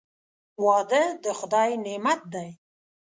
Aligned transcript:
•واده 0.65 1.03
د 1.23 1.25
خدای 1.39 1.69
نعمت 1.85 2.19
دی. 2.33 2.49